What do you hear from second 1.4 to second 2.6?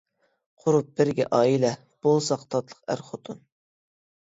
ئائىلە، بولساق